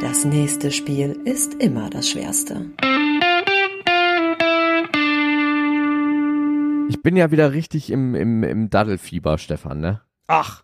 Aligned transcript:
Das 0.00 0.24
nächste 0.24 0.70
Spiel 0.70 1.20
ist 1.24 1.54
immer 1.54 1.90
das 1.90 2.08
schwerste. 2.08 2.70
Ich 6.88 7.02
bin 7.02 7.16
ja 7.16 7.32
wieder 7.32 7.52
richtig 7.52 7.90
im, 7.90 8.14
im, 8.14 8.44
im 8.44 8.70
Daddelfieber, 8.70 9.38
Stefan, 9.38 9.80
ne? 9.80 10.00
Ach, 10.28 10.62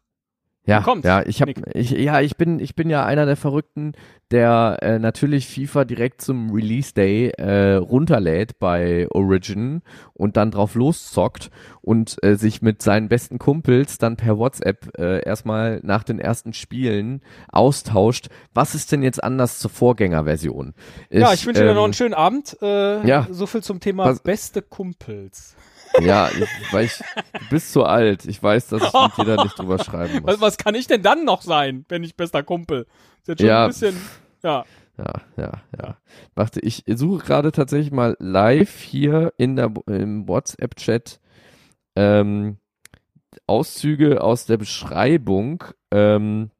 Ja, 0.66 0.80
kommst, 0.80 1.04
ja, 1.04 1.22
ich 1.26 1.42
hab, 1.42 1.48
ich, 1.74 1.90
ja, 1.90 2.20
ich 2.20 2.36
bin, 2.36 2.58
ich 2.58 2.74
bin 2.74 2.88
ja 2.88 3.04
einer 3.04 3.26
der 3.26 3.36
Verrückten, 3.36 3.92
der 4.30 4.78
äh, 4.80 4.98
natürlich 4.98 5.46
FIFA 5.46 5.84
direkt 5.84 6.22
zum 6.22 6.52
Release 6.52 6.94
Day 6.94 7.28
äh, 7.36 7.74
runterlädt 7.74 8.58
bei 8.58 9.06
Origin 9.10 9.82
und 10.14 10.38
dann 10.38 10.50
drauf 10.50 10.74
loszockt 10.74 11.50
und 11.82 12.16
äh, 12.22 12.36
sich 12.36 12.62
mit 12.62 12.80
seinen 12.80 13.08
besten 13.08 13.38
Kumpels 13.38 13.98
dann 13.98 14.16
per 14.16 14.38
WhatsApp 14.38 14.98
äh, 14.98 15.22
erstmal 15.22 15.80
nach 15.82 16.02
den 16.02 16.18
ersten 16.18 16.54
Spielen 16.54 17.20
austauscht. 17.48 18.28
Was 18.54 18.74
ist 18.74 18.90
denn 18.90 19.02
jetzt 19.02 19.22
anders 19.22 19.58
zur 19.58 19.70
Vorgängerversion? 19.70 20.72
ja, 21.10 21.34
ich 21.34 21.44
wünsche 21.46 21.62
dir 21.62 21.70
ähm, 21.70 21.76
noch 21.76 21.84
einen 21.84 21.92
schönen 21.92 22.14
Abend. 22.14 22.56
Äh, 22.62 23.06
ja. 23.06 23.26
So 23.30 23.46
viel 23.46 23.62
zum 23.62 23.80
Thema 23.80 24.14
beste 24.24 24.62
Kumpels. 24.62 25.56
Ja, 26.00 26.28
ich, 26.30 26.72
weil 26.72 26.86
ich, 26.86 26.92
du 26.94 27.48
bist 27.50 27.72
zu 27.72 27.84
alt. 27.84 28.26
Ich 28.26 28.42
weiß, 28.42 28.68
dass 28.68 28.82
ich 28.82 28.92
mit 28.92 29.16
dir 29.16 29.36
da 29.36 29.42
nicht 29.44 29.58
drüber 29.58 29.78
schreiben 29.78 30.22
muss. 30.22 30.34
Was, 30.34 30.40
was 30.40 30.56
kann 30.58 30.74
ich 30.74 30.86
denn 30.86 31.02
dann 31.02 31.24
noch 31.24 31.42
sein, 31.42 31.84
wenn 31.88 32.02
ich 32.02 32.16
bester 32.16 32.42
Kumpel? 32.42 32.86
Ist 33.20 33.28
jetzt 33.28 33.40
schon 33.40 33.48
Ja, 33.48 33.64
ein 33.64 33.68
bisschen, 33.70 33.96
ja. 34.42 34.64
Ja, 34.96 35.12
ja, 35.36 35.52
ja. 35.76 35.98
Warte, 36.34 36.60
ich 36.60 36.84
suche 36.86 37.24
gerade 37.24 37.52
tatsächlich 37.52 37.90
mal 37.92 38.16
live 38.20 38.80
hier 38.80 39.32
in 39.38 39.56
der, 39.56 39.72
im 39.86 40.28
WhatsApp-Chat 40.28 41.20
ähm, 41.96 42.58
Auszüge 43.46 44.22
aus 44.22 44.46
der 44.46 44.56
Beschreibung, 44.56 45.64
ähm, 45.90 46.50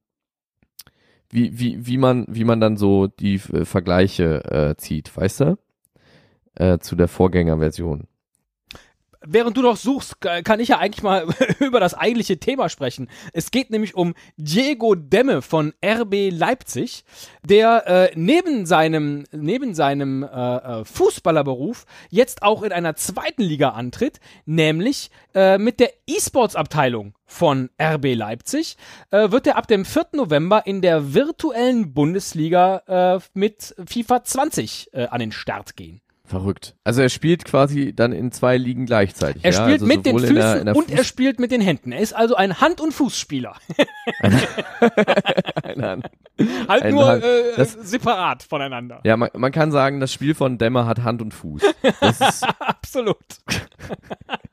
wie, 1.30 1.58
wie, 1.58 1.86
wie 1.86 1.96
man, 1.98 2.26
wie 2.28 2.44
man 2.44 2.60
dann 2.60 2.76
so 2.76 3.06
die 3.06 3.36
äh, 3.52 3.64
Vergleiche 3.64 4.44
äh, 4.44 4.76
zieht, 4.76 5.16
weißt 5.16 5.40
du? 5.40 5.58
Äh, 6.56 6.78
zu 6.78 6.96
der 6.96 7.08
Vorgängerversion. 7.08 8.06
Während 9.26 9.56
du 9.56 9.62
noch 9.62 9.76
suchst, 9.76 10.20
kann 10.20 10.60
ich 10.60 10.68
ja 10.68 10.78
eigentlich 10.78 11.02
mal 11.02 11.26
über 11.60 11.80
das 11.80 11.94
eigentliche 11.94 12.38
Thema 12.38 12.68
sprechen. 12.68 13.08
Es 13.32 13.50
geht 13.50 13.70
nämlich 13.70 13.94
um 13.94 14.14
Diego 14.36 14.94
Demme 14.94 15.40
von 15.40 15.72
RB 15.84 16.30
Leipzig, 16.30 17.04
der 17.42 17.86
äh, 17.86 18.10
neben 18.14 18.66
seinem, 18.66 19.24
neben 19.32 19.74
seinem 19.74 20.22
äh, 20.22 20.56
äh, 20.56 20.84
Fußballerberuf 20.84 21.86
jetzt 22.10 22.42
auch 22.42 22.62
in 22.62 22.72
einer 22.72 22.96
zweiten 22.96 23.42
Liga 23.42 23.70
antritt, 23.70 24.20
nämlich 24.44 25.10
äh, 25.34 25.56
mit 25.58 25.80
der 25.80 25.92
E-Sports-Abteilung 26.06 27.14
von 27.24 27.70
RB 27.80 28.14
Leipzig, 28.14 28.76
äh, 29.10 29.30
wird 29.30 29.46
er 29.46 29.56
ab 29.56 29.66
dem 29.66 29.84
4. 29.84 30.08
November 30.12 30.66
in 30.66 30.82
der 30.82 31.14
virtuellen 31.14 31.94
Bundesliga 31.94 33.16
äh, 33.16 33.20
mit 33.32 33.74
FIFA 33.86 34.24
20 34.24 34.90
äh, 34.92 35.06
an 35.06 35.20
den 35.20 35.32
Start 35.32 35.76
gehen. 35.76 36.02
Verrückt. 36.26 36.74
Also 36.84 37.02
er 37.02 37.10
spielt 37.10 37.44
quasi 37.44 37.92
dann 37.94 38.12
in 38.12 38.32
zwei 38.32 38.56
Ligen 38.56 38.86
gleichzeitig. 38.86 39.44
Er 39.44 39.52
ja? 39.52 39.60
spielt 39.60 39.82
also 39.82 39.86
mit 39.86 40.06
den 40.06 40.18
Füßen 40.18 40.28
in 40.30 40.34
der, 40.36 40.58
in 40.60 40.66
der 40.66 40.76
und 40.76 40.90
er 40.90 41.04
spielt 41.04 41.38
mit 41.38 41.50
den 41.50 41.60
Händen. 41.60 41.92
Er 41.92 42.00
ist 42.00 42.14
also 42.14 42.34
ein 42.34 42.62
Hand- 42.62 42.80
und 42.80 42.92
Fußspieler. 42.94 43.54
Nein. 45.76 46.02
halt 46.68 46.82
Ein 46.82 46.94
nur 46.94 47.06
Hand- 47.06 47.24
äh, 47.24 47.56
das- 47.56 47.72
separat 47.74 48.42
voneinander. 48.42 49.00
Ja, 49.04 49.18
man, 49.18 49.28
man 49.34 49.52
kann 49.52 49.70
sagen, 49.70 50.00
das 50.00 50.14
Spiel 50.14 50.34
von 50.34 50.56
Dämmer 50.56 50.86
hat 50.86 51.02
Hand 51.02 51.20
und 51.20 51.34
Fuß. 51.34 51.62
Das 52.00 52.20
ist, 52.20 52.42
Absolut. 52.58 53.16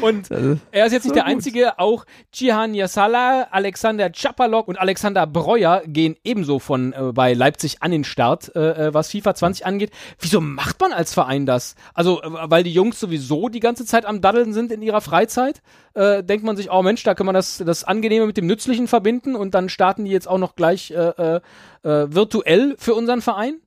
und 0.00 0.30
er 0.30 0.86
ist 0.86 0.92
jetzt 0.92 1.04
nicht 1.04 1.08
So 1.08 1.14
der 1.14 1.24
gut. 1.24 1.32
Einzige, 1.32 1.78
auch 1.78 2.04
Cihan 2.32 2.74
Yassala, 2.74 3.48
Alexander 3.50 4.10
Czapalok 4.12 4.68
und 4.68 4.78
Alexander 4.78 5.26
Breuer 5.26 5.82
gehen 5.86 6.16
ebenso 6.24 6.58
von 6.58 6.92
äh, 6.92 7.12
bei 7.12 7.32
Leipzig 7.34 7.82
an 7.82 7.90
den 7.90 8.04
Start, 8.04 8.54
äh, 8.54 8.88
äh, 8.88 8.94
was 8.94 9.10
FIFA 9.10 9.34
20 9.34 9.66
angeht. 9.66 9.90
Wieso 10.20 10.40
macht 10.40 10.80
man 10.80 10.92
als 10.92 11.14
Verein 11.14 11.46
das? 11.46 11.74
Also, 11.94 12.22
äh, 12.22 12.28
weil 12.30 12.62
die 12.62 12.72
Jungs 12.72 13.00
sowieso 13.00 13.48
die 13.48 13.60
ganze 13.60 13.84
Zeit 13.84 14.06
am 14.06 14.20
Daddeln 14.20 14.52
sind 14.52 14.72
in 14.72 14.82
ihrer 14.82 15.00
Freizeit, 15.00 15.62
äh, 15.94 16.22
denkt 16.22 16.44
man 16.44 16.56
sich, 16.56 16.70
oh 16.70 16.82
Mensch, 16.82 17.02
da 17.02 17.14
kann 17.14 17.26
man 17.26 17.34
das, 17.34 17.58
das 17.64 17.84
Angenehme 17.84 18.26
mit 18.26 18.36
dem 18.36 18.46
Nützlichen 18.46 18.88
verbinden 18.88 19.34
und 19.34 19.54
dann 19.54 19.68
starten 19.68 20.04
die 20.04 20.10
jetzt 20.10 20.28
auch 20.28 20.38
noch 20.38 20.56
gleich 20.56 20.90
äh, 20.90 21.40
virtuell 21.82 22.74
für 22.78 22.94
unseren 22.94 23.20
Verein? 23.20 23.60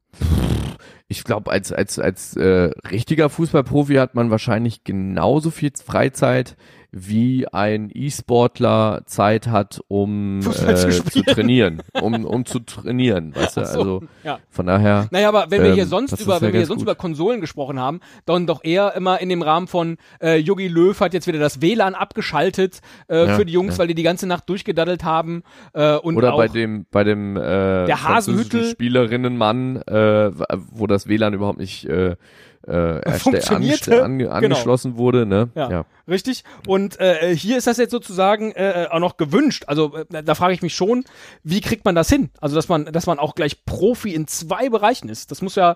Ich 1.11 1.23
glaube, 1.23 1.51
als, 1.51 1.73
als, 1.73 1.97
als 1.97 2.37
äh, 2.37 2.71
richtiger 2.89 3.29
Fußballprofi 3.29 3.95
hat 3.95 4.13
man 4.13 4.29
wahrscheinlich 4.29 4.83
genauso 4.83 5.49
viel 5.49 5.71
Freizeit, 5.83 6.55
wie 6.91 7.47
ein 7.47 7.91
E-Sportler 7.93 9.03
Zeit 9.05 9.47
hat, 9.47 9.79
um 9.87 10.39
äh, 10.39 10.75
zu 10.75 11.03
zu, 11.03 11.23
trainieren. 11.23 11.83
Um, 12.01 12.25
um 12.25 12.45
zu 12.45 12.59
trainieren, 12.59 13.35
weißt 13.35 13.57
du? 13.57 13.65
So, 13.65 13.79
Also 13.79 14.03
ja. 14.23 14.39
von 14.49 14.65
daher. 14.65 15.07
Naja, 15.11 15.29
aber 15.29 15.51
wenn 15.51 15.63
wir 15.63 15.73
hier 15.73 15.83
Ähm, 15.83 15.89
sonst 15.89 16.19
über, 16.19 16.41
wenn 16.41 16.51
wir 16.53 16.59
hier 16.59 16.65
sonst 16.67 16.79
gut. 16.79 16.87
über 16.87 16.95
Konsolen 16.95 17.41
gesprochen 17.41 17.79
haben, 17.79 17.99
dann 18.25 18.47
doch 18.47 18.63
eher 18.63 18.95
immer 18.95 19.21
in 19.21 19.29
dem 19.29 19.41
Rahmen 19.41 19.67
von 19.67 19.97
äh, 20.21 20.37
Yogi 20.37 20.67
Löw 20.67 20.99
hat 20.99 21.13
jetzt 21.13 21.27
wieder 21.27 21.39
das 21.39 21.61
WLAN 21.61 21.93
abgeschaltet 21.95 22.79
äh, 23.07 23.27
Ja, 23.27 23.35
für 23.35 23.45
die 23.45 23.53
Jungs, 23.53 23.75
ja. 23.75 23.79
weil 23.79 23.87
die 23.87 23.95
die 23.95 24.03
ganze 24.03 24.25
Nacht 24.27 24.49
durchgedaddelt 24.49 25.03
haben 25.03 25.43
äh, 25.73 25.95
und 25.95 26.17
Oder 26.17 26.33
auch 26.33 26.37
bei 26.37 26.47
dem, 26.47 26.85
bei 26.91 27.03
dem 27.03 27.37
äh, 27.37 27.85
Der 27.85 28.03
Hasenhüttl. 28.03 28.63
Spielerinnenmann, 28.65 29.77
äh, 29.83 30.31
wo 30.71 30.87
das 30.87 31.07
WLAN 31.07 31.33
überhaupt 31.33 31.59
nicht 31.59 31.85
äh, 31.85 32.15
äh, 32.69 33.11
Funktionierte. 33.19 34.03
ange- 34.05 34.17
Genau. 34.19 34.31
angeschlossen 34.31 34.97
wurde, 34.97 35.25
ne? 35.25 35.49
Ja, 35.55 35.85
richtig. 36.07 36.43
Und 36.67 36.99
äh, 36.99 37.35
hier 37.35 37.57
ist 37.57 37.67
das 37.67 37.77
jetzt 37.77 37.91
sozusagen 37.91 38.51
äh, 38.51 38.87
auch 38.91 38.99
noch 38.99 39.17
gewünscht. 39.17 39.63
Also 39.67 39.95
äh, 39.95 40.23
da 40.23 40.35
frage 40.35 40.53
ich 40.53 40.61
mich 40.61 40.75
schon, 40.75 41.03
wie 41.43 41.61
kriegt 41.61 41.85
man 41.85 41.95
das 41.95 42.09
hin? 42.09 42.29
Also 42.41 42.55
dass 42.55 42.67
man, 42.69 42.85
dass 42.85 43.05
man 43.07 43.19
auch 43.19 43.35
gleich 43.35 43.65
Profi 43.65 44.13
in 44.13 44.27
zwei 44.27 44.69
Bereichen 44.69 45.09
ist. 45.09 45.31
Das 45.31 45.41
muss 45.41 45.55
ja. 45.55 45.75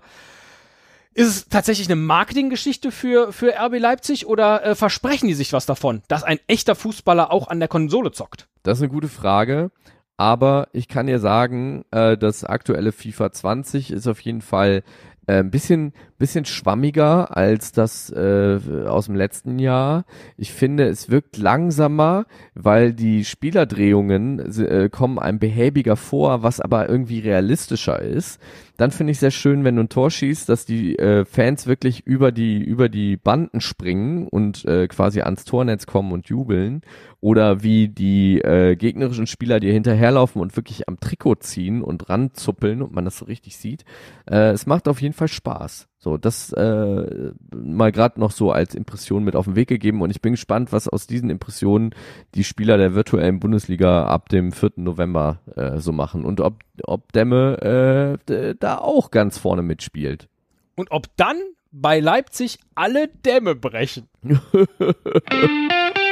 Ist 1.16 1.28
es 1.28 1.48
tatsächlich 1.48 1.88
eine 1.88 1.96
Marketinggeschichte 1.96 2.90
für, 2.92 3.32
für 3.32 3.54
RB 3.56 3.78
Leipzig 3.80 4.26
oder 4.26 4.66
äh, 4.66 4.74
versprechen 4.76 5.28
die 5.28 5.36
sich 5.36 5.54
was 5.54 5.68
davon, 5.68 6.02
dass 6.08 6.24
ein 6.24 6.40
echter 6.48 6.74
Fußballer 6.74 7.32
auch 7.32 7.50
an 7.50 7.60
der 7.60 7.68
Konsole 7.70 8.12
zockt? 8.12 8.48
Das 8.64 8.80
ist 8.80 8.82
eine 8.84 8.92
gute 8.92 9.10
Frage. 9.10 9.70
Aber 10.18 10.70
ich 10.74 10.88
kann 10.88 11.06
dir 11.08 11.20
sagen, 11.20 11.86
äh, 11.92 12.18
das 12.18 12.44
aktuelle 12.44 12.92
FIFA 12.92 13.32
20 13.32 13.92
ist 13.92 14.08
auf 14.08 14.20
jeden 14.22 14.42
Fall 14.42 14.78
äh, 14.78 14.84
ein 15.28 15.52
bisschen, 15.52 15.94
bisschen 16.18 16.46
schwammiger 16.46 17.36
als 17.36 17.72
das 17.72 18.10
äh, 18.12 18.60
aus 18.86 19.06
dem 19.06 19.16
letzten 19.16 19.60
Jahr. 19.60 20.06
Ich 20.38 20.52
finde, 20.52 20.88
es 20.88 21.10
wirkt 21.10 21.38
langsamer, 21.38 22.26
weil 22.56 22.94
die 22.94 23.24
Spielerdrehungen 23.24 24.40
äh, 24.40 24.90
kommen 24.90 25.20
einem 25.20 25.40
behäbiger 25.40 25.96
vor, 25.96 26.44
was 26.44 26.60
aber 26.60 26.90
irgendwie 26.90 27.20
realistischer 27.20 28.02
ist. 28.02 28.40
Dann 28.84 28.92
finde 28.92 29.12
ich 29.12 29.20
sehr 29.20 29.32
schön, 29.32 29.64
wenn 29.64 29.78
du 29.78 29.84
ein 29.84 29.88
Tor 29.88 30.12
schießt, 30.12 30.50
dass 30.50 30.66
die 30.66 31.00
äh, 31.00 31.24
Fans 31.24 31.68
wirklich 31.68 32.06
über 32.06 32.34
die 32.34 32.62
über 32.62 32.90
die 32.90 33.16
Banden 33.16 33.62
springen 33.62 34.28
und 34.28 34.66
äh, 34.66 34.90
quasi 34.90 35.22
ans 35.22 35.46
Tornetz 35.46 35.86
kommen 35.86 36.12
und 36.12 36.28
jubeln 36.28 36.82
oder 37.22 37.64
wie 37.64 37.88
die 37.88 38.42
äh, 38.42 38.76
gegnerischen 38.76 39.26
Spieler 39.26 39.62
dir 39.62 39.72
hinterherlaufen 39.72 40.42
und 40.42 40.58
wirklich 40.58 40.90
am 40.90 41.00
Trikot 41.00 41.36
ziehen 41.36 41.82
und 41.82 42.10
ranzuppeln 42.10 42.82
und 42.82 42.92
man 42.92 43.06
das 43.06 43.16
so 43.16 43.24
richtig 43.24 43.56
sieht. 43.56 43.86
Äh, 44.30 44.50
es 44.50 44.66
macht 44.66 44.90
auf 44.90 45.02
jeden 45.02 45.14
Fall 45.14 45.30
Spaß. 45.30 45.88
So, 46.04 46.18
das 46.18 46.52
äh, 46.52 47.32
mal 47.56 47.94
gerade 47.94 48.20
noch 48.20 48.32
so 48.32 48.52
als 48.52 48.76
Impression 48.76 49.24
mit 49.24 49.38
auf 49.38 49.46
den 49.46 49.56
Weg 49.56 49.70
gegeben 49.70 50.02
und 50.02 50.10
ich 50.10 50.22
bin 50.22 50.34
gespannt, 50.34 50.74
was 50.74 50.90
aus 50.90 51.08
diesen 51.08 51.30
Impressionen 51.30 51.96
die 52.36 52.44
Spieler 52.44 52.78
der 52.78 52.94
virtuellen 52.94 53.40
Bundesliga 53.40 54.06
ab 54.08 54.28
dem 54.28 54.52
4. 54.52 54.72
November 54.76 55.40
äh, 55.56 55.80
so 55.80 55.94
machen 55.94 56.26
und 56.26 56.42
ob, 56.42 56.56
ob 56.84 57.14
Demme 57.14 58.18
äh, 58.28 58.56
da 58.60 58.80
auch 58.80 59.12
ganz 59.12 59.38
vorne 59.38 59.62
mitspielt. 59.62 60.28
Und 60.76 60.92
ob 60.92 61.08
dann 61.16 61.38
bei 61.72 62.02
Leipzig 62.02 62.60
alle 62.76 63.08
Dämme 63.08 63.56
brechen. 63.56 64.10